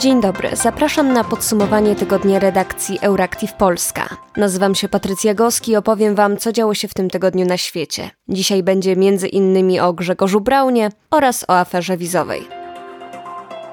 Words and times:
Dzień 0.00 0.20
dobry, 0.20 0.56
zapraszam 0.56 1.12
na 1.12 1.24
podsumowanie 1.24 1.94
tygodnia 1.94 2.38
redakcji 2.38 2.98
Euractiv 3.02 3.52
Polska. 3.52 4.16
Nazywam 4.36 4.74
się 4.74 4.88
Patrycja 4.88 5.34
Goski 5.34 5.72
i 5.72 5.76
opowiem 5.76 6.14
Wam, 6.14 6.36
co 6.36 6.52
działo 6.52 6.74
się 6.74 6.88
w 6.88 6.94
tym 6.94 7.10
tygodniu 7.10 7.46
na 7.46 7.56
świecie. 7.56 8.10
Dzisiaj 8.28 8.62
będzie 8.62 8.96
między 8.96 9.28
innymi 9.28 9.80
o 9.80 9.92
Grzegorzu 9.92 10.40
Braunie 10.40 10.90
oraz 11.10 11.44
o 11.48 11.58
aferze 11.58 11.96
wizowej 11.96 12.59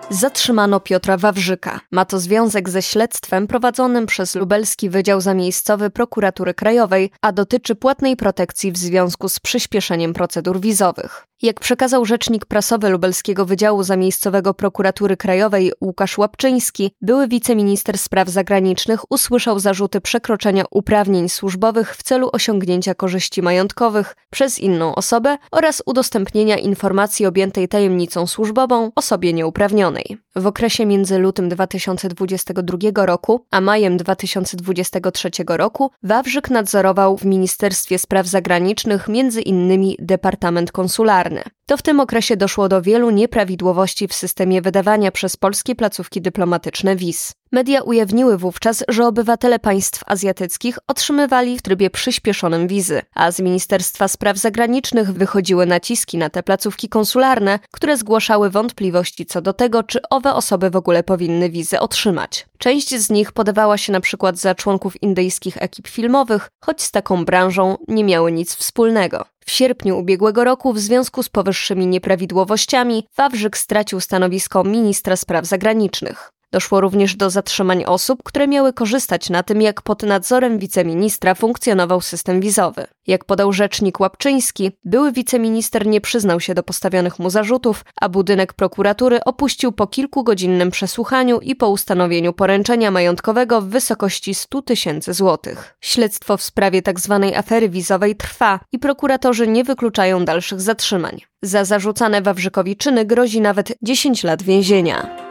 zatrzymano 0.10 0.80
Piotra 0.80 1.18
Wawrzyka. 1.18 1.80
Ma 1.92 2.06
to 2.06 2.20
związek 2.20 2.70
ze 2.70 2.82
śledztwem 2.82 3.48
prowadzonym 3.48 4.06
przez 4.06 4.36
Lubelski 4.36 4.90
Wydział 4.90 5.22
Zamiejscowy 5.22 5.90
Prokuratury 5.90 6.54
Krajowej, 6.54 7.12
a 7.22 7.32
dotyczy 7.32 7.76
płatnej 7.76 8.16
protekcji 8.16 8.72
w 8.72 8.78
związku 8.78 9.30
z 9.30 9.40
przyspieszeniem 9.40 10.14
procedur 10.14 10.60
wizowych. 10.60 11.28
Jak 11.42 11.60
przekazał 11.60 12.06
rzecznik 12.06 12.46
prasowy 12.46 12.90
Lubelskiego 12.90 13.46
Wydziału 13.46 13.84
Zamiejscowego 13.84 14.54
Prokuratury 14.54 15.18
Krajowej 15.18 15.72
Łukasz 15.82 16.18
Łapczyński, 16.18 16.92
były 17.02 17.28
wiceminister 17.28 17.98
spraw 17.98 18.30
zagranicznych 18.30 19.12
usłyszał 19.12 19.60
zarzuty 19.60 20.02
przekroczenia 20.02 20.64
uprawnień 20.72 21.30
służbowych 21.30 21.96
w 21.96 22.04
celu 22.04 22.30
osiągnięcia 22.34 22.96
korzyści 22.96 23.42
majątkowych 23.42 24.16
przez 24.30 24.60
inną 24.60 24.96
osobę 24.96 25.38
oraz 25.52 25.84
udostępnienia 25.86 26.58
informacji 26.58 27.26
objętej 27.26 27.68
tajemnicą 27.68 28.28
służbową 28.28 28.92
osobie 28.96 29.34
nieuprawnionej. 29.34 29.97
W 30.36 30.48
okresie 30.48 30.86
między 30.86 31.18
lutym 31.18 31.50
2022 31.50 33.06
roku 33.06 33.46
a 33.52 33.62
majem 33.62 33.98
2023 33.98 35.30
roku 35.48 35.92
Wawrzyk 36.04 36.50
nadzorował 36.50 37.18
w 37.18 37.26
Ministerstwie 37.26 38.00
Spraw 38.00 38.28
Zagranicznych 38.28 39.10
m.in. 39.10 39.96
Departament 40.00 40.72
Konsularny. 40.72 41.44
To 41.66 41.78
w 41.78 41.82
tym 41.82 42.00
okresie 42.00 42.38
doszło 42.38 42.70
do 42.70 42.82
wielu 42.82 43.10
nieprawidłowości 43.10 44.08
w 44.08 44.14
systemie 44.14 44.62
wydawania 44.62 45.12
przez 45.12 45.38
polskie 45.38 45.76
placówki 45.76 46.22
dyplomatyczne 46.22 46.96
wiz. 46.96 47.34
Media 47.52 47.82
ujawniły 47.82 48.38
wówczas, 48.38 48.84
że 48.88 49.08
obywatele 49.08 49.60
państw 49.60 50.04
azjatyckich 50.06 50.80
otrzymywali 50.88 51.58
w 51.58 51.62
trybie 51.62 51.90
przyspieszonym 51.90 52.68
wizy, 52.68 53.02
a 53.16 53.32
z 53.32 53.40
Ministerstwa 53.40 54.08
Spraw 54.08 54.38
Zagranicznych 54.38 55.14
wychodziły 55.14 55.66
naciski 55.66 56.18
na 56.18 56.30
te 56.30 56.44
placówki 56.44 56.90
konsularne, 56.90 57.60
które 57.72 57.98
zgłaszały 57.98 58.50
wątpliwości 58.50 59.26
co 59.26 59.42
do 59.42 59.54
tego, 59.54 59.84
czy 59.84 60.00
owe 60.10 60.34
osoby 60.34 60.70
w 60.70 60.76
ogóle 60.76 61.04
powinny 61.04 61.50
wizy 61.50 61.80
otrzymać. 61.80 62.46
Część 62.58 62.96
z 62.96 63.10
nich 63.10 63.32
podawała 63.32 63.78
się 63.78 63.94
na 63.94 64.02
przykład 64.02 64.38
za 64.38 64.56
członków 64.56 65.04
indyjskich 65.04 65.58
ekip 65.62 65.88
filmowych, 65.88 66.50
choć 66.66 66.82
z 66.82 66.92
taką 66.92 67.26
branżą 67.26 67.78
nie 67.88 68.04
miały 68.04 68.32
nic 68.32 68.56
wspólnego. 68.56 69.26
W 69.46 69.52
sierpniu 69.52 70.00
ubiegłego 70.00 70.44
roku 70.44 70.74
w 70.74 70.80
związku 70.80 71.24
z 71.24 71.30
powyższymi 71.30 71.88
nieprawidłowościami 71.88 73.08
Wawrzyk 73.18 73.58
stracił 73.58 74.00
stanowisko 74.00 74.64
ministra 74.64 75.16
spraw 75.16 75.46
zagranicznych. 75.46 76.37
Doszło 76.52 76.82
również 76.82 77.16
do 77.16 77.30
zatrzymań 77.30 77.84
osób, 77.86 78.24
które 78.24 78.48
miały 78.48 78.74
korzystać 78.74 79.30
na 79.30 79.44
tym, 79.44 79.62
jak 79.62 79.82
pod 79.82 80.04
nadzorem 80.04 80.60
wiceministra 80.60 81.36
funkcjonował 81.36 82.02
system 82.02 82.42
wizowy. 82.42 82.88
Jak 83.08 83.26
podał 83.26 83.54
rzecznik 83.54 84.00
Łapczyński, 84.00 84.72
były 84.84 85.12
wiceminister 85.12 85.88
nie 85.88 86.02
przyznał 86.02 86.40
się 86.40 86.54
do 86.54 86.64
postawionych 86.64 87.20
mu 87.20 87.30
zarzutów, 87.30 87.86
a 88.02 88.10
budynek 88.10 88.54
prokuratury 88.54 89.24
opuścił 89.24 89.72
po 89.72 89.88
kilkugodzinnym 89.88 90.72
przesłuchaniu 90.72 91.40
i 91.40 91.56
po 91.56 91.70
ustanowieniu 91.70 92.34
poręczenia 92.34 92.92
majątkowego 92.92 93.62
w 93.62 93.68
wysokości 93.68 94.34
100 94.34 94.62
tysięcy 94.62 95.14
złotych. 95.14 95.78
Śledztwo 95.82 96.38
w 96.38 96.44
sprawie 96.44 96.82
tzw. 96.82 97.20
Tak 97.24 97.40
afery 97.40 97.70
wizowej 97.70 98.16
trwa 98.16 98.60
i 98.72 98.80
prokuratorzy 98.80 99.48
nie 99.48 99.64
wykluczają 99.64 100.26
dalszych 100.26 100.62
zatrzymań. 100.62 101.22
Za 101.42 101.66
zarzucane 101.66 102.22
Wawrzykowi 102.22 102.78
czyny 102.78 103.06
grozi 103.06 103.42
nawet 103.42 103.74
10 103.82 104.24
lat 104.24 104.44
więzienia. 104.44 105.27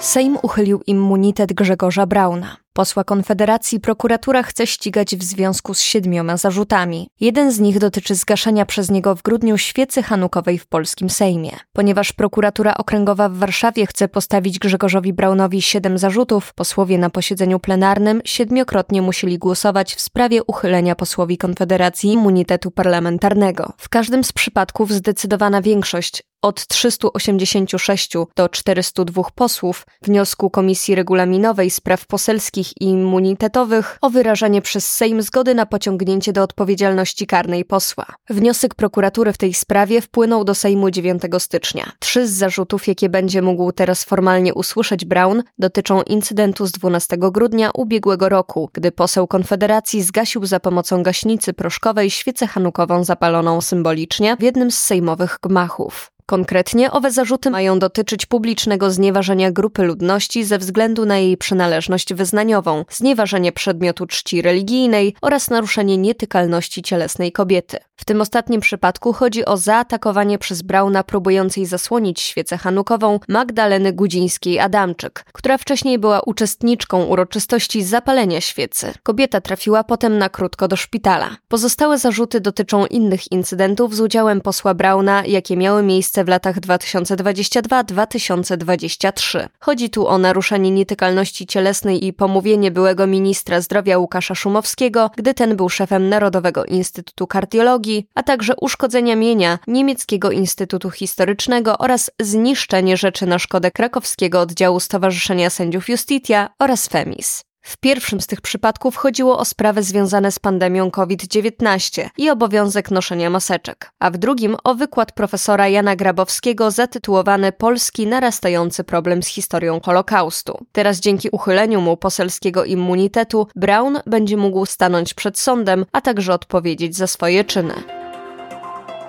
Sejm 0.00 0.38
uchylił 0.42 0.80
immunitet 0.86 1.52
Grzegorza 1.52 2.06
Brauna. 2.06 2.56
Posła 2.72 3.04
Konfederacji 3.04 3.80
prokuratura 3.80 4.42
chce 4.42 4.66
ścigać 4.66 5.16
w 5.16 5.22
związku 5.22 5.74
z 5.74 5.80
siedmioma 5.80 6.36
zarzutami. 6.36 7.10
Jeden 7.20 7.52
z 7.52 7.60
nich 7.60 7.78
dotyczy 7.78 8.14
zgaszenia 8.14 8.66
przez 8.66 8.90
niego 8.90 9.14
w 9.14 9.22
grudniu 9.22 9.58
świecy 9.58 10.02
hanukowej 10.02 10.58
w 10.58 10.66
polskim 10.66 11.10
Sejmie. 11.10 11.50
Ponieważ 11.72 12.12
prokuratura 12.12 12.74
okręgowa 12.74 13.28
w 13.28 13.36
Warszawie 13.36 13.86
chce 13.86 14.08
postawić 14.08 14.58
Grzegorzowi 14.58 15.12
Braunowi 15.12 15.62
siedem 15.62 15.98
zarzutów, 15.98 16.54
posłowie 16.54 16.98
na 16.98 17.10
posiedzeniu 17.10 17.60
plenarnym 17.60 18.20
siedmiokrotnie 18.24 19.02
musieli 19.02 19.38
głosować 19.38 19.94
w 19.94 20.00
sprawie 20.00 20.44
uchylenia 20.44 20.94
posłowi 20.94 21.38
Konfederacji 21.38 22.12
immunitetu 22.12 22.70
parlamentarnego. 22.70 23.72
W 23.78 23.88
każdym 23.88 24.24
z 24.24 24.32
przypadków 24.32 24.92
zdecydowana 24.92 25.62
większość 25.62 26.22
od 26.42 26.66
386 26.66 28.12
do 28.36 28.48
402 28.48 29.22
posłów 29.34 29.86
wniosku 30.02 30.50
Komisji 30.50 30.94
Regulaminowej 30.94 31.70
Spraw 31.70 32.06
Poselskich 32.06 32.80
i 32.80 32.84
Immunitetowych 32.84 33.98
o 34.00 34.10
wyrażanie 34.10 34.62
przez 34.62 34.94
Sejm 34.94 35.22
zgody 35.22 35.54
na 35.54 35.66
pociągnięcie 35.66 36.32
do 36.32 36.42
odpowiedzialności 36.42 37.26
karnej 37.26 37.64
posła. 37.64 38.06
Wniosek 38.30 38.74
prokuratury 38.74 39.32
w 39.32 39.38
tej 39.38 39.54
sprawie 39.54 40.00
wpłynął 40.00 40.44
do 40.44 40.54
Sejmu 40.54 40.90
9 40.90 41.22
stycznia. 41.38 41.92
Trzy 41.98 42.28
z 42.28 42.30
zarzutów, 42.30 42.86
jakie 42.86 43.08
będzie 43.08 43.42
mógł 43.42 43.72
teraz 43.72 44.04
formalnie 44.04 44.54
usłyszeć 44.54 45.04
Brown, 45.04 45.42
dotyczą 45.58 46.02
incydentu 46.02 46.66
z 46.66 46.72
12 46.72 47.16
grudnia 47.18 47.70
ubiegłego 47.74 48.28
roku, 48.28 48.70
gdy 48.72 48.92
poseł 48.92 49.26
Konfederacji 49.26 50.02
zgasił 50.02 50.46
za 50.46 50.60
pomocą 50.60 51.02
gaśnicy 51.02 51.52
proszkowej 51.52 52.10
świecę 52.10 52.46
hanukową 52.46 53.04
zapaloną 53.04 53.60
symbolicznie 53.60 54.36
w 54.36 54.42
jednym 54.42 54.70
z 54.70 54.78
sejmowych 54.78 55.38
gmachów. 55.42 56.17
Konkretnie 56.28 56.90
owe 56.90 57.10
zarzuty 57.10 57.50
mają 57.50 57.78
dotyczyć 57.78 58.26
publicznego 58.26 58.90
znieważenia 58.90 59.50
grupy 59.50 59.82
ludności 59.82 60.44
ze 60.44 60.58
względu 60.58 61.06
na 61.06 61.18
jej 61.18 61.36
przynależność 61.36 62.14
wyznaniową, 62.14 62.84
znieważenie 62.90 63.52
przedmiotu 63.52 64.06
czci 64.06 64.42
religijnej 64.42 65.14
oraz 65.22 65.50
naruszenie 65.50 65.96
nietykalności 65.96 66.82
cielesnej 66.82 67.32
kobiety. 67.32 67.78
W 67.96 68.04
tym 68.04 68.20
ostatnim 68.20 68.60
przypadku 68.60 69.12
chodzi 69.12 69.44
o 69.44 69.56
zaatakowanie 69.56 70.38
przez 70.38 70.62
Brauna 70.62 71.02
próbującej 71.04 71.66
zasłonić 71.66 72.20
świecę 72.20 72.58
hanukową 72.58 73.20
Magdaleny 73.28 73.92
Gudzińskiej-Adamczyk, 73.92 75.24
która 75.32 75.58
wcześniej 75.58 75.98
była 75.98 76.20
uczestniczką 76.20 77.04
uroczystości 77.04 77.82
zapalenia 77.82 78.40
świecy. 78.40 78.92
Kobieta 79.02 79.40
trafiła 79.40 79.84
potem 79.84 80.18
na 80.18 80.28
krótko 80.28 80.68
do 80.68 80.76
szpitala. 80.76 81.36
Pozostałe 81.48 81.98
zarzuty 81.98 82.40
dotyczą 82.40 82.86
innych 82.86 83.32
incydentów 83.32 83.96
z 83.96 84.00
udziałem 84.00 84.40
posła 84.40 84.74
Brauna, 84.74 85.22
jakie 85.26 85.56
miały 85.56 85.82
miejsce 85.82 86.17
w 86.24 86.28
latach 86.28 86.60
2022-2023. 86.60 89.48
Chodzi 89.60 89.90
tu 89.90 90.08
o 90.08 90.18
naruszenie 90.18 90.70
nietykalności 90.70 91.46
cielesnej 91.46 92.06
i 92.06 92.12
pomówienie 92.12 92.70
byłego 92.70 93.06
ministra 93.06 93.60
zdrowia 93.60 93.98
Łukasza 93.98 94.34
Szumowskiego, 94.34 95.10
gdy 95.16 95.34
ten 95.34 95.56
był 95.56 95.68
szefem 95.68 96.08
Narodowego 96.08 96.64
Instytutu 96.64 97.26
Kardiologii, 97.26 98.06
a 98.14 98.22
także 98.22 98.54
uszkodzenia 98.60 99.16
mienia 99.16 99.58
Niemieckiego 99.66 100.30
Instytutu 100.30 100.90
Historycznego 100.90 101.78
oraz 101.78 102.10
zniszczenie 102.20 102.96
rzeczy 102.96 103.26
na 103.26 103.38
szkodę 103.38 103.70
krakowskiego 103.70 104.40
oddziału 104.40 104.80
Stowarzyszenia 104.80 105.50
Sędziów 105.50 105.88
Justitia 105.88 106.50
oraz 106.58 106.88
FEMIS. 106.88 107.47
W 107.68 107.76
pierwszym 107.76 108.20
z 108.20 108.26
tych 108.26 108.40
przypadków 108.40 108.96
chodziło 108.96 109.38
o 109.38 109.44
sprawy 109.44 109.82
związane 109.82 110.32
z 110.32 110.38
pandemią 110.38 110.90
COVID-19 110.90 112.08
i 112.18 112.30
obowiązek 112.30 112.90
noszenia 112.90 113.30
maseczek, 113.30 113.92
a 113.98 114.10
w 114.10 114.16
drugim 114.16 114.56
o 114.64 114.74
wykład 114.74 115.12
profesora 115.12 115.68
Jana 115.68 115.96
Grabowskiego 115.96 116.70
zatytułowany 116.70 117.52
Polski 117.52 118.06
narastający 118.06 118.84
problem 118.84 119.22
z 119.22 119.26
historią 119.26 119.80
Holokaustu. 119.84 120.66
Teraz 120.72 121.00
dzięki 121.00 121.28
uchyleniu 121.30 121.80
mu 121.80 121.96
poselskiego 121.96 122.64
immunitetu 122.64 123.46
Brown 123.56 123.98
będzie 124.06 124.36
mógł 124.36 124.66
stanąć 124.66 125.14
przed 125.14 125.38
sądem, 125.38 125.86
a 125.92 126.00
także 126.00 126.34
odpowiedzieć 126.34 126.96
za 126.96 127.06
swoje 127.06 127.44
czyny. 127.44 127.97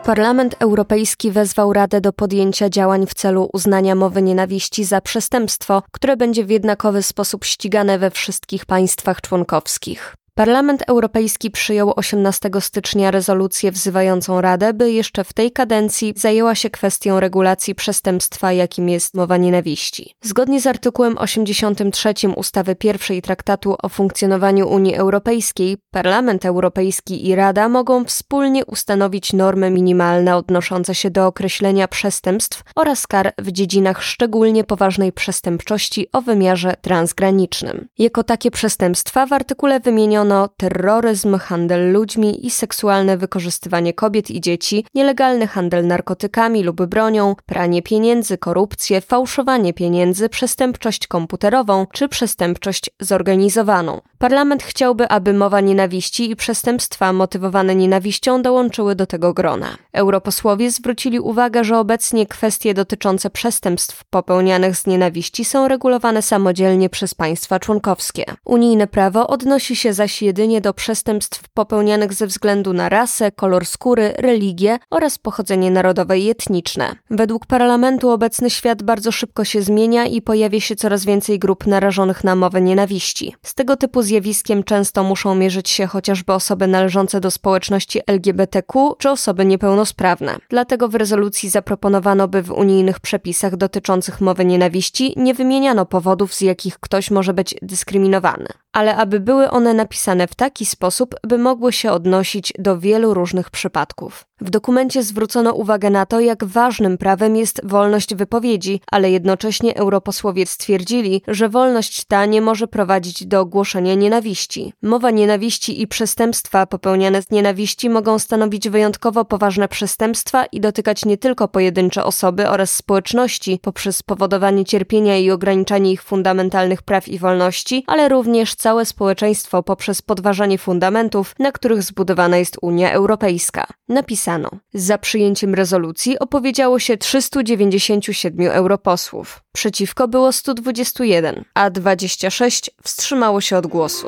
Parlament 0.04 0.56
Europejski 0.60 1.31
wezwał 1.31 1.74
Radę 1.74 2.01
do 2.01 2.13
podjęcia 2.13 2.69
działań 2.69 3.07
w 3.07 3.13
celu 3.13 3.50
uznania 3.54 3.96
mowy 3.96 4.22
nienawiści 4.22 4.84
za 4.84 5.01
przestępstwo, 5.01 5.84
które 5.92 6.18
będzie 6.18 6.46
w 6.46 6.50
jednakowy 6.50 7.04
sposób 7.04 7.46
ścigane 7.46 8.00
we 8.00 8.12
wszystkich 8.12 8.66
państwach 8.66 9.22
członkowskich. 9.22 10.19
Parlament 10.39 10.83
Europejski 10.88 11.51
przyjął 11.51 11.94
18 11.95 12.50
stycznia 12.59 13.12
rezolucję 13.12 13.71
wzywającą 13.71 14.41
Radę, 14.41 14.74
by 14.74 14.91
jeszcze 14.91 15.24
w 15.24 15.33
tej 15.33 15.51
kadencji 15.51 16.13
zajęła 16.18 16.56
się 16.56 16.69
kwestią 16.69 17.19
regulacji 17.19 17.75
przestępstwa, 17.75 18.51
jakim 18.51 18.89
jest 18.89 19.13
mowa 19.13 19.38
nienawiści. 19.38 20.15
Zgodnie 20.21 20.62
z 20.62 20.68
artykułem 20.68 21.18
83 21.18 22.13
ustawy 22.36 22.75
pierwszej 22.75 23.21
Traktatu 23.21 23.75
o 23.83 23.89
funkcjonowaniu 23.89 24.69
Unii 24.69 24.95
Europejskiej, 24.95 25.77
Parlament 25.91 26.45
Europejski 26.45 27.27
i 27.27 27.35
Rada 27.35 27.69
mogą 27.69 28.06
wspólnie 28.06 28.65
ustanowić 28.65 29.33
normy 29.33 29.71
minimalne 29.71 30.35
odnoszące 30.35 30.95
się 30.95 31.09
do 31.09 31.27
określenia 31.27 31.88
przestępstw 31.88 32.63
oraz 32.75 33.07
kar 33.07 33.33
w 33.38 33.51
dziedzinach 33.51 34.03
szczególnie 34.03 34.63
poważnej 34.63 35.12
przestępczości 35.12 36.07
o 36.13 36.21
wymiarze 36.21 36.75
transgranicznym. 36.81 37.88
Jako 37.97 38.24
takie 38.24 38.51
przestępstwa 38.51 39.25
w 39.25 39.33
artykule 39.33 39.80
wymieniono 39.80 40.29
wskazano 40.30 40.48
terroryzm, 40.58 41.38
handel 41.38 41.92
ludźmi 41.92 42.46
i 42.46 42.50
seksualne 42.50 43.18
wykorzystywanie 43.18 43.94
kobiet 43.94 44.30
i 44.30 44.42
dzieci, 44.42 44.86
nielegalny 44.96 45.48
handel 45.48 45.88
narkotykami 45.88 46.64
lub 46.64 46.86
bronią, 46.86 47.36
pranie 47.46 47.81
pieniędzy, 47.81 48.38
korupcję, 48.38 49.02
fałszowanie 49.02 49.74
pieniędzy, 49.74 50.30
przestępczość 50.30 51.08
komputerową 51.08 51.86
czy 51.94 52.10
przestępczość 52.10 52.90
zorganizowaną. 53.00 54.02
Parlament 54.19 54.63
chciałby, 54.63 55.07
aby 55.07 55.33
mowa 55.33 55.62
nienawiści 55.62 56.31
i 56.31 56.36
przestępstwa 56.36 57.13
motywowane 57.13 57.75
nienawiścią 57.75 58.42
dołączyły 58.42 58.95
do 58.95 59.06
tego 59.06 59.33
grona. 59.33 59.77
Europosłowie 59.94 60.71
zwrócili 60.71 61.19
uwagę, 61.19 61.63
że 61.63 61.77
obecnie 61.77 62.25
kwestie 62.25 62.74
dotyczące 62.74 63.30
przestępstw 63.30 64.04
popełnianych 64.04 64.75
z 64.75 64.88
nienawiści 64.88 65.45
są 65.45 65.68
regulowane 65.68 66.21
samodzielnie 66.21 66.89
przez 66.89 67.13
państwa 67.16 67.60
członkowskie. 67.60 68.25
Unijne 68.45 68.88
prawo 68.88 69.27
odnosi 69.27 69.75
się 69.75 69.94
zaś 69.94 70.21
jedynie 70.21 70.62
do 70.62 70.74
przestępstw 70.74 71.44
popełnianych 71.54 72.13
ze 72.13 72.27
względu 72.27 72.74
na 72.74 72.89
rasę, 72.89 73.31
kolor 73.31 73.66
skóry, 73.66 74.13
religię 74.18 74.80
oraz 74.89 75.18
pochodzenie 75.18 75.71
narodowe 75.71 76.19
i 76.19 76.30
etniczne. 76.30 76.95
Według 77.10 77.45
parlamentu 77.45 78.10
obecny 78.10 78.50
świat 78.50 78.83
bardzo 78.83 79.12
szybko 79.12 79.45
się 79.45 79.62
zmienia 79.62 80.06
i 80.06 80.21
pojawia 80.21 80.60
się 80.60 80.75
coraz 80.75 81.06
więcej 81.06 81.39
grup 81.39 81.68
narażonych 81.68 82.24
na 82.24 82.36
mowę 82.36 82.62
nienawiści. 82.62 83.36
Z 83.44 83.56
tego 83.56 83.75
typu 83.77 84.08
zjawiskiem 84.09 84.63
często 84.63 85.03
muszą 85.03 85.35
mierzyć 85.35 85.69
się 85.69 85.88
chociażby 85.88 86.33
osoby 86.33 86.67
należące 86.67 87.19
do 87.19 87.31
społeczności 87.31 88.01
LGBTQ 88.07 88.95
czy 88.97 89.09
osoby 89.09 89.45
niepełnosprawne. 89.45 90.38
Dlatego 90.50 90.88
w 90.88 90.95
rezolucji 90.95 91.50
zaproponowano, 91.50 92.27
by 92.27 92.41
w 92.41 92.51
unijnych 92.51 93.00
przepisach 93.00 93.56
dotyczących 93.56 94.21
mowy 94.21 94.45
nienawiści 94.45 95.13
nie 95.17 95.33
wymieniano 95.33 95.85
powodów, 95.85 96.33
z 96.33 96.41
jakich 96.41 96.79
ktoś 96.79 97.11
może 97.11 97.33
być 97.33 97.56
dyskryminowany, 97.61 98.47
ale 98.73 98.95
aby 98.95 99.19
były 99.19 99.50
one 99.50 99.73
napisane 99.73 100.27
w 100.27 100.35
taki 100.35 100.65
sposób, 100.65 101.15
by 101.27 101.38
mogły 101.38 101.73
się 101.73 101.91
odnosić 101.91 102.53
do 102.59 102.79
wielu 102.79 103.13
różnych 103.13 103.50
przypadków. 103.50 104.29
W 104.41 104.50
dokumencie 104.50 105.03
zwrócono 105.03 105.53
uwagę 105.53 105.89
na 105.89 106.06
to, 106.06 106.19
jak 106.19 106.44
ważnym 106.44 106.97
prawem 106.97 107.36
jest 107.36 107.62
wolność 107.63 108.15
wypowiedzi, 108.15 108.81
ale 108.91 109.12
jednocześnie 109.12 109.77
europosłowie 109.77 110.45
stwierdzili, 110.45 111.21
że 111.27 111.50
wolność 111.50 112.06
ta 112.06 112.25
nie 112.25 112.41
może 112.41 112.68
prowadzić 112.68 113.25
do 113.25 113.45
głoszenia 113.45 113.95
nienawiści. 113.95 114.74
Mowa 114.81 115.12
nienawiści 115.12 115.81
i 115.81 115.88
przestępstwa 115.88 116.65
popełniane 116.65 117.21
z 117.21 117.31
nienawiści 117.31 117.89
mogą 117.89 118.19
stanowić 118.19 118.69
wyjątkowo 118.69 119.25
poważne 119.25 119.68
przestępstwa 119.68 120.45
i 120.45 120.59
dotykać 120.59 121.06
nie 121.06 121.18
tylko 121.18 121.47
pojedyncze 121.47 122.03
osoby 122.03 122.50
oraz 122.50 122.75
społeczności 122.75 123.59
poprzez 123.62 123.97
spowodowanie 123.97 124.65
cierpienia 124.65 125.18
i 125.18 125.31
ograniczanie 125.31 125.92
ich 125.92 126.03
fundamentalnych 126.03 126.81
praw 126.81 127.07
i 127.07 127.19
wolności, 127.19 127.83
ale 127.88 128.09
również 128.09 128.56
całe 128.56 128.85
społeczeństwo 128.85 129.63
poprzez 129.63 130.01
podważanie 130.01 130.57
fundamentów, 130.57 131.35
na 131.39 131.51
których 131.51 131.83
zbudowana 131.83 132.38
jest 132.38 132.57
Unia 132.62 132.92
Europejska. 132.92 133.68
Napisano: 133.89 134.29
Za 134.74 134.98
przyjęciem 134.98 135.54
rezolucji 135.54 136.20
opowiedziało 136.20 136.80
się 136.80 136.98
397 136.98 138.48
europosłów. 138.48 139.42
Przeciwko 139.54 140.08
było 140.08 140.31
121, 140.31 141.46
a 141.54 141.70
26 141.70 142.72
wstrzymało 142.84 143.42
się 143.42 143.58
od 143.58 143.68
głosu. 143.68 144.08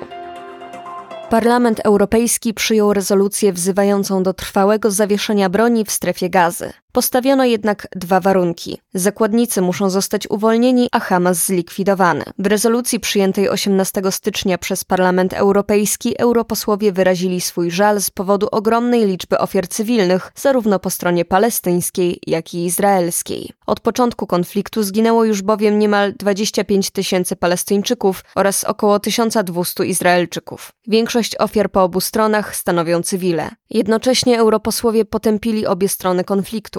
Parlament 1.29 1.79
Europejski 1.79 2.53
przyjął 2.53 2.93
rezolucję 2.93 3.53
wzywającą 3.53 4.23
do 4.23 4.33
trwałego 4.33 4.91
zawieszenia 4.91 5.49
broni 5.49 5.85
w 5.85 5.91
strefie 5.91 6.29
gazy. 6.29 6.73
Postawiono 6.91 7.45
jednak 7.45 7.87
dwa 7.95 8.19
warunki. 8.19 8.81
Zakładnicy 8.93 9.61
muszą 9.61 9.89
zostać 9.89 10.29
uwolnieni, 10.29 10.87
a 10.91 10.99
Hamas 10.99 11.45
zlikwidowany. 11.45 12.23
W 12.39 12.45
rezolucji 12.45 12.99
przyjętej 12.99 13.49
18 13.49 14.01
stycznia 14.11 14.57
przez 14.57 14.83
Parlament 14.83 15.33
Europejski 15.33 16.19
europosłowie 16.19 16.91
wyrazili 16.91 17.41
swój 17.41 17.71
żal 17.71 18.01
z 18.01 18.09
powodu 18.09 18.47
ogromnej 18.51 19.05
liczby 19.05 19.37
ofiar 19.37 19.67
cywilnych, 19.67 20.31
zarówno 20.35 20.79
po 20.79 20.89
stronie 20.89 21.25
palestyńskiej, 21.25 22.19
jak 22.27 22.53
i 22.53 22.65
izraelskiej. 22.65 23.51
Od 23.65 23.79
początku 23.79 24.27
konfliktu 24.27 24.83
zginęło 24.83 25.25
już 25.25 25.41
bowiem 25.41 25.79
niemal 25.79 26.13
25 26.13 26.91
tysięcy 26.91 27.35
Palestyńczyków 27.35 28.23
oraz 28.35 28.63
około 28.63 28.99
1200 28.99 29.85
Izraelczyków. 29.85 30.71
Większość 30.87 31.35
ofiar 31.39 31.71
po 31.71 31.83
obu 31.83 32.01
stronach 32.01 32.55
stanowią 32.55 33.01
cywile. 33.01 33.49
Jednocześnie 33.69 34.39
europosłowie 34.39 35.05
potępili 35.05 35.67
obie 35.67 35.89
strony 35.89 36.23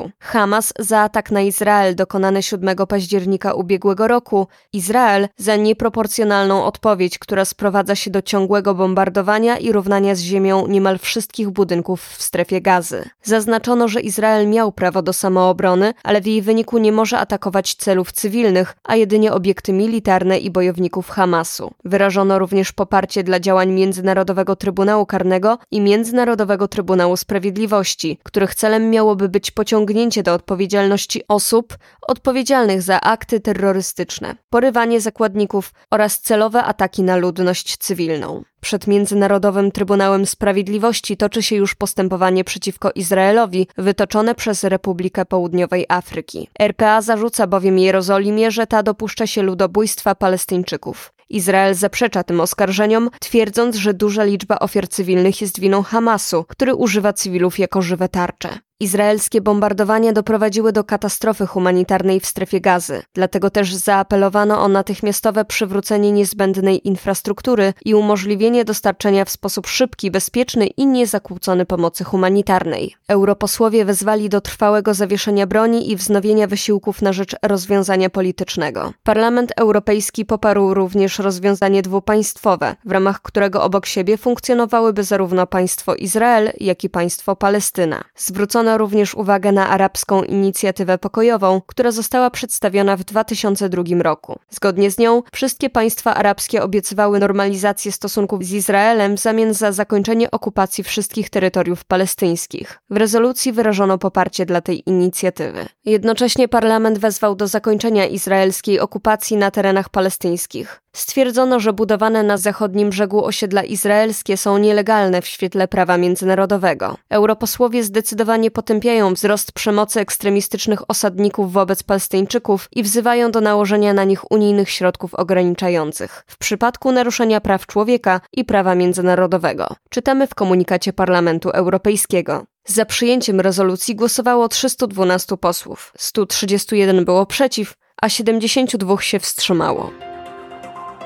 konfliktu. 0.02 0.18
Hamas 0.18 0.72
za 0.78 1.00
atak 1.00 1.30
na 1.30 1.40
Izrael 1.40 1.94
dokonany 1.94 2.42
7 2.42 2.76
października 2.88 3.54
ubiegłego 3.54 4.08
roku, 4.08 4.46
Izrael 4.72 5.28
za 5.36 5.56
nieproporcjonalną 5.56 6.64
odpowiedź, 6.64 7.18
która 7.18 7.44
sprowadza 7.44 7.94
się 7.94 8.10
do 8.10 8.22
ciągłego 8.22 8.74
bombardowania 8.74 9.58
i 9.58 9.72
równania 9.72 10.14
z 10.14 10.20
ziemią 10.20 10.66
niemal 10.66 10.98
wszystkich 10.98 11.50
budynków 11.50 12.02
w 12.02 12.22
strefie 12.22 12.60
gazy. 12.60 13.04
Zaznaczono, 13.22 13.88
że 13.88 14.00
Izrael 14.00 14.48
miał 14.48 14.72
prawo 14.72 15.02
do 15.02 15.12
samoobrony, 15.12 15.94
ale 16.02 16.20
w 16.20 16.26
jej 16.26 16.42
wyniku 16.42 16.78
nie 16.78 16.92
może 16.92 17.18
atakować 17.18 17.74
celów 17.74 18.12
cywilnych, 18.12 18.76
a 18.84 18.96
jedynie 18.96 19.32
obiekty 19.32 19.72
militarne 19.72 20.38
i 20.38 20.50
bojowników 20.50 21.10
Hamasu. 21.10 21.70
Wyrażono 21.84 22.38
również 22.38 22.72
poparcie 22.72 23.24
dla 23.24 23.40
działań 23.40 23.70
Międzynarodowego 23.70 24.56
Trybunału 24.56 25.06
Karnego 25.06 25.58
i 25.70 25.80
Międzynarodowego 25.80 26.68
Trybunału 26.68 27.16
Sprawiedliwości, 27.16 28.18
których 28.22 28.54
celem 28.54 28.90
miałoby 28.90 29.28
być 29.28 29.50
pociągnięcie 29.50 29.91
pociągnięcie 29.92 30.22
do 30.22 30.34
odpowiedzialności 30.34 31.22
osób 31.28 31.78
odpowiedzialnych 32.08 32.82
za 32.82 33.00
akty 33.00 33.40
terrorystyczne, 33.40 34.36
porywanie 34.50 35.00
zakładników 35.00 35.72
oraz 35.90 36.20
celowe 36.20 36.64
ataki 36.64 37.02
na 37.02 37.16
ludność 37.16 37.76
cywilną. 37.76 38.42
Przed 38.60 38.86
Międzynarodowym 38.86 39.72
Trybunałem 39.72 40.26
Sprawiedliwości 40.26 41.16
toczy 41.16 41.42
się 41.42 41.56
już 41.56 41.74
postępowanie 41.74 42.44
przeciwko 42.44 42.90
Izraelowi, 42.94 43.66
wytoczone 43.78 44.34
przez 44.34 44.64
Republikę 44.64 45.24
Południowej 45.24 45.86
Afryki. 45.88 46.48
RPA 46.60 47.00
zarzuca 47.02 47.46
bowiem 47.46 47.78
Jerozolimie, 47.78 48.50
że 48.50 48.66
ta 48.66 48.82
dopuszcza 48.82 49.26
się 49.26 49.42
ludobójstwa 49.42 50.14
Palestyńczyków. 50.14 51.12
Izrael 51.30 51.74
zaprzecza 51.74 52.24
tym 52.24 52.40
oskarżeniom, 52.40 53.10
twierdząc, 53.20 53.76
że 53.76 53.94
duża 53.94 54.24
liczba 54.24 54.58
ofiar 54.58 54.88
cywilnych 54.88 55.40
jest 55.40 55.60
winą 55.60 55.82
Hamasu, 55.82 56.44
który 56.48 56.74
używa 56.74 57.12
cywilów 57.12 57.58
jako 57.58 57.82
żywe 57.82 58.08
tarcze. 58.08 58.58
Izraelskie 58.82 59.40
bombardowania 59.40 60.12
doprowadziły 60.12 60.72
do 60.72 60.84
katastrofy 60.84 61.46
humanitarnej 61.46 62.20
w 62.20 62.26
strefie 62.26 62.60
gazy, 62.60 63.02
dlatego 63.14 63.50
też 63.50 63.74
zaapelowano 63.74 64.62
o 64.62 64.68
natychmiastowe 64.68 65.44
przywrócenie 65.44 66.12
niezbędnej 66.12 66.88
infrastruktury 66.88 67.74
i 67.84 67.94
umożliwienie 67.94 68.64
dostarczenia 68.64 69.24
w 69.24 69.30
sposób 69.30 69.66
szybki, 69.66 70.10
bezpieczny 70.10 70.66
i 70.66 70.86
niezakłócony 70.86 71.66
pomocy 71.66 72.04
humanitarnej. 72.04 72.94
Europosłowie 73.08 73.84
wezwali 73.84 74.28
do 74.28 74.40
trwałego 74.40 74.94
zawieszenia 74.94 75.46
broni 75.46 75.90
i 75.90 75.96
wznowienia 75.96 76.46
wysiłków 76.46 77.02
na 77.02 77.12
rzecz 77.12 77.36
rozwiązania 77.42 78.10
politycznego. 78.10 78.92
Parlament 79.02 79.52
Europejski 79.56 80.24
poparł 80.24 80.74
również 80.74 81.18
rozwiązanie 81.18 81.82
dwupaństwowe, 81.82 82.76
w 82.84 82.90
ramach 82.90 83.22
którego 83.22 83.62
obok 83.62 83.86
siebie 83.86 84.16
funkcjonowałyby 84.16 85.04
zarówno 85.04 85.46
państwo 85.46 85.94
Izrael, 85.94 86.52
jak 86.60 86.84
i 86.84 86.90
państwo 86.90 87.36
Palestyna. 87.36 88.04
Zwrócono 88.16 88.71
zwrócono 88.72 88.78
również 88.78 89.14
uwagę 89.14 89.52
na 89.52 89.68
arabską 89.68 90.22
inicjatywę 90.22 90.98
pokojową, 90.98 91.60
która 91.66 91.90
została 91.90 92.30
przedstawiona 92.30 92.96
w 92.96 93.04
2002 93.04 93.82
roku. 94.02 94.38
Zgodnie 94.50 94.90
z 94.90 94.98
nią 94.98 95.22
wszystkie 95.32 95.70
państwa 95.70 96.14
arabskie 96.14 96.62
obiecywały 96.62 97.18
normalizację 97.18 97.92
stosunków 97.92 98.44
z 98.44 98.52
Izraelem 98.52 99.16
w 99.16 99.20
zamian 99.20 99.54
za 99.54 99.72
zakończenie 99.72 100.30
okupacji 100.30 100.84
wszystkich 100.84 101.30
terytoriów 101.30 101.84
palestyńskich. 101.84 102.78
W 102.90 102.96
rezolucji 102.96 103.52
wyrażono 103.52 103.98
poparcie 103.98 104.46
dla 104.46 104.60
tej 104.60 104.82
inicjatywy. 104.86 105.66
Jednocześnie 105.84 106.48
parlament 106.48 106.98
wezwał 106.98 107.34
do 107.34 107.46
zakończenia 107.46 108.06
izraelskiej 108.06 108.80
okupacji 108.80 109.36
na 109.36 109.50
terenach 109.50 109.88
palestyńskich. 109.88 110.81
Stwierdzono, 110.96 111.60
że 111.60 111.72
budowane 111.72 112.22
na 112.22 112.36
zachodnim 112.36 112.90
brzegu 112.90 113.24
osiedla 113.24 113.62
izraelskie 113.62 114.36
są 114.36 114.58
nielegalne 114.58 115.22
w 115.22 115.26
świetle 115.26 115.68
prawa 115.68 115.96
międzynarodowego. 115.96 116.96
Europosłowie 117.10 117.84
zdecydowanie 117.84 118.50
potępiają 118.50 119.14
wzrost 119.14 119.52
przemocy 119.52 120.00
ekstremistycznych 120.00 120.90
osadników 120.90 121.52
wobec 121.52 121.82
Palestyńczyków 121.82 122.68
i 122.72 122.82
wzywają 122.82 123.30
do 123.30 123.40
nałożenia 123.40 123.94
na 123.94 124.04
nich 124.04 124.30
unijnych 124.30 124.70
środków 124.70 125.14
ograniczających 125.14 126.24
w 126.26 126.38
przypadku 126.38 126.92
naruszenia 126.92 127.40
praw 127.40 127.66
człowieka 127.66 128.20
i 128.32 128.44
prawa 128.44 128.74
międzynarodowego. 128.74 129.76
Czytamy 129.90 130.26
w 130.26 130.34
komunikacie 130.34 130.92
Parlamentu 130.92 131.50
Europejskiego. 131.50 132.44
Za 132.66 132.84
przyjęciem 132.84 133.40
rezolucji 133.40 133.96
głosowało 133.96 134.48
312 134.48 135.36
posłów, 135.36 135.92
131 135.98 137.04
było 137.04 137.26
przeciw, 137.26 137.74
a 138.02 138.08
72 138.08 139.00
się 139.00 139.20
wstrzymało. 139.20 140.11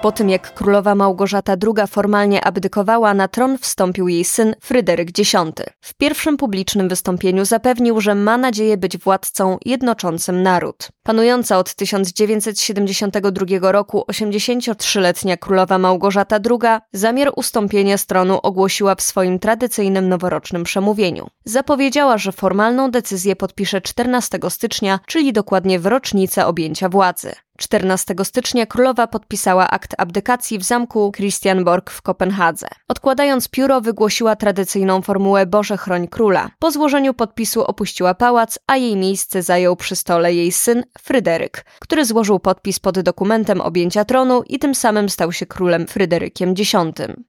Po 0.03 0.13
tym 0.13 0.31
jak 0.31 0.55
królowa 0.55 0.95
Małgorzata 0.95 1.53
II 1.53 1.87
formalnie 1.89 2.45
abdykowała, 2.45 3.15
na 3.15 3.29
tron 3.29 3.59
wstąpił 3.59 4.09
jej 4.09 4.25
syn 4.25 4.55
Fryderyk 4.61 5.09
X. 5.19 5.33
W 5.81 5.95
pierwszym 5.95 6.37
publicznym 6.37 6.89
wystąpieniu 6.89 7.45
zapewnił, 7.45 8.01
że 8.01 8.15
ma 8.15 8.37
nadzieję 8.37 8.77
być 8.77 8.99
władcą 8.99 9.59
jednoczącym 9.65 10.43
naród. 10.43 10.89
Panująca 11.03 11.59
od 11.59 11.75
1972 11.75 13.73
roku 13.73 14.05
83-letnia 14.13 15.37
królowa 15.37 15.79
Małgorzata 15.79 16.37
II 16.51 16.81
zamiar 16.93 17.33
ustąpienia 17.37 17.99
z 17.99 18.07
tronu 18.07 18.39
ogłosiła 18.43 18.95
w 18.95 19.03
swoim 19.03 19.39
tradycyjnym 19.39 20.09
noworocznym 20.09 20.65
przemówieniu. 20.65 21.27
Zapowiedziała, 21.45 22.19
że 22.19 22.33
formalną 22.33 22.91
decyzję 22.91 23.37
podpisze 23.37 23.81
14 23.81 24.39
stycznia, 24.49 25.01
czyli 25.07 25.33
dokładnie 25.33 25.81
w 25.81 25.87
rocznicę 25.87 26.47
objęcia 26.47 26.89
władzy. 26.89 27.33
14 27.57 28.15
stycznia 28.25 28.67
królowa 28.67 29.07
podpisała 29.07 29.71
akt 29.71 29.95
abdykacji 29.99 30.59
w 30.59 30.63
zamku 30.63 31.13
Christianborg 31.17 31.91
w 31.91 32.03
Kopenhadze. 32.03 32.67
Odkładając 32.89 33.49
pióro, 33.49 33.81
wygłosiła 33.81 34.37
tradycyjną 34.37 35.03
formułę 35.03 35.47
Boże 35.47 35.77
chroń 35.77 36.09
króla. 36.09 36.51
Po 36.59 36.71
złożeniu 36.71 37.15
podpisu 37.15 37.65
opuściła 37.65 38.15
pałac, 38.15 38.59
a 38.67 38.77
jej 38.77 38.97
miejsce 38.97 39.43
zajął 39.43 39.77
przy 39.77 39.97
stole 39.97 40.35
jej 40.35 40.53
syn 40.53 40.85
Fryderyk, 40.99 41.65
który 41.81 42.05
złożył 42.05 42.41
podpis 42.41 42.79
pod 42.79 43.01
dokumentem 43.01 43.61
objęcia 43.61 44.05
tronu 44.05 44.43
i 44.47 44.59
tym 44.59 44.75
samym 44.75 45.09
stał 45.09 45.33
się 45.33 45.47
królem 45.47 45.87
Fryderykiem 45.87 46.51
X. 46.51 46.73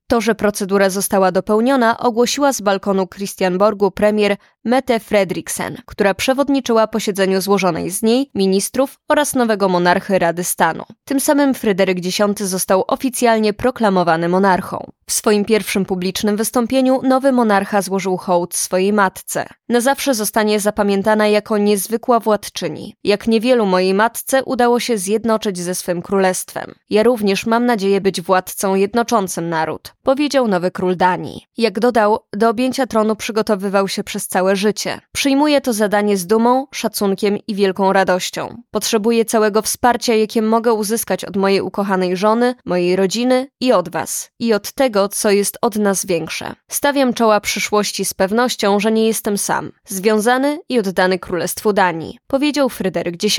To, 0.07 0.21
że 0.21 0.35
procedura 0.35 0.89
została 0.89 1.31
dopełniona, 1.31 1.97
ogłosiła 1.99 2.53
z 2.53 2.61
balkonu 2.61 3.07
Christianborgu 3.07 3.91
premier 3.91 4.37
Mette 4.67 4.99
Fredriksen, 4.99 5.77
która 5.85 6.13
przewodniczyła 6.13 6.87
posiedzeniu 6.87 7.41
złożonej 7.41 7.89
z 7.89 8.03
niej 8.03 8.31
ministrów 8.35 8.99
oraz 9.09 9.35
nowego 9.35 9.69
monarchy 9.69 10.19
Rady 10.19 10.43
Stanu. 10.43 10.83
Tym 11.05 11.19
samym 11.19 11.53
Fryderyk 11.53 11.97
X 11.97 12.41
został 12.41 12.83
oficjalnie 12.87 13.53
proklamowany 13.53 14.29
monarchą. 14.29 14.91
W 15.09 15.11
swoim 15.11 15.45
pierwszym 15.45 15.85
publicznym 15.85 16.37
wystąpieniu 16.37 17.01
nowy 17.03 17.31
monarcha 17.31 17.81
złożył 17.81 18.17
hołd 18.17 18.55
swojej 18.55 18.93
matce. 18.93 19.45
Na 19.69 19.81
zawsze 19.81 20.13
zostanie 20.13 20.59
zapamiętana 20.59 21.27
jako 21.27 21.57
niezwykła 21.57 22.19
władczyni. 22.19 22.95
Jak 23.03 23.27
niewielu 23.27 23.65
mojej 23.65 23.93
matce 23.93 24.43
udało 24.43 24.79
się 24.79 24.97
zjednoczyć 24.97 25.57
ze 25.57 25.75
swym 25.75 26.01
królestwem. 26.01 26.75
Ja 26.89 27.03
również 27.03 27.45
mam 27.45 27.65
nadzieję 27.65 28.01
być 28.01 28.21
władcą 28.21 28.75
jednoczącym 28.75 29.49
naród, 29.49 29.93
powiedział 30.03 30.47
nowy 30.47 30.71
król 30.71 30.95
Danii. 30.95 31.45
Jak 31.57 31.79
dodał, 31.79 32.19
do 32.33 32.49
objęcia 32.49 32.87
tronu 32.87 33.15
przygotowywał 33.15 33.87
się 33.87 34.03
przez 34.03 34.27
całe 34.27 34.56
życie. 34.57 34.99
Przyjmuję 35.11 35.61
to 35.61 35.73
zadanie 35.73 36.17
z 36.17 36.27
dumą, 36.27 36.67
szacunkiem 36.73 37.37
i 37.47 37.55
wielką 37.55 37.93
radością. 37.93 38.61
Potrzebuję 38.71 39.25
całego 39.25 39.61
wsparcia, 39.61 40.13
jakie 40.13 40.41
mogę 40.41 40.73
uzyskać 40.73 41.25
od 41.25 41.37
mojej 41.37 41.61
ukochanej 41.61 42.17
żony, 42.17 42.55
mojej 42.65 42.95
rodziny 42.95 43.47
i 43.61 43.73
od 43.73 43.89
was. 43.89 44.31
I 44.39 44.53
od 44.53 44.71
tego, 44.71 45.09
co 45.09 45.31
jest 45.31 45.57
od 45.61 45.75
nas 45.75 46.05
większe. 46.05 46.55
Stawiam 46.71 47.13
czoła 47.13 47.39
przyszłości 47.39 48.05
z 48.05 48.13
pewnością, 48.13 48.79
że 48.79 48.91
nie 48.91 49.07
jestem 49.07 49.37
sam. 49.37 49.71
Związany 49.87 50.59
i 50.69 50.79
oddany 50.79 51.19
Królestwu 51.19 51.73
Danii, 51.73 52.19
powiedział 52.27 52.69
Fryderyk 52.69 53.15
X. 53.23 53.37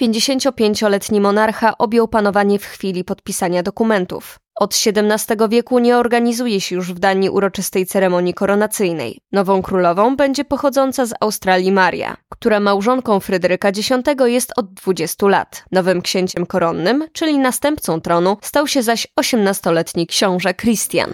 55-letni 0.00 1.20
monarcha 1.20 1.78
objął 1.78 2.08
panowanie 2.08 2.58
w 2.58 2.64
chwili 2.64 3.04
podpisania 3.04 3.62
dokumentów. 3.62 4.38
Od 4.62 4.74
XVII 4.74 5.48
wieku 5.48 5.78
nie 5.78 5.98
organizuje 5.98 6.60
się 6.60 6.74
już 6.74 6.92
w 6.92 6.98
Danii 6.98 7.30
uroczystej 7.30 7.86
ceremonii 7.86 8.34
koronacyjnej. 8.34 9.18
Nową 9.32 9.62
królową 9.62 10.16
będzie 10.16 10.44
pochodząca 10.44 11.06
z 11.06 11.14
Australii 11.20 11.72
Maria, 11.72 12.16
która 12.28 12.60
małżonką 12.60 13.20
Fryderyka 13.20 13.68
X 13.68 13.90
jest 14.24 14.52
od 14.56 14.74
20 14.74 15.28
lat. 15.28 15.64
Nowym 15.72 16.02
księciem 16.02 16.46
koronnym, 16.46 17.04
czyli 17.12 17.38
następcą 17.38 18.00
tronu, 18.00 18.36
stał 18.42 18.66
się 18.66 18.82
zaś 18.82 19.06
18-letni 19.20 20.06
książę 20.06 20.54
Christian. 20.54 21.10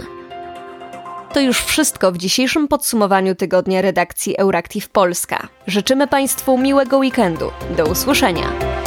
To 1.33 1.41
już 1.41 1.61
wszystko 1.61 2.13
w 2.13 2.19
dzisiejszym 2.19 2.69
podsumowaniu 2.69 3.35
tygodnia 3.35 3.83
redakcji 3.83 4.39
Euractiv 4.39 4.89
Polska. 4.89 5.49
Życzymy 5.67 6.07
Państwu 6.07 6.59
miłego 6.59 6.99
weekendu. 6.99 7.51
Do 7.77 7.87
usłyszenia. 7.87 8.78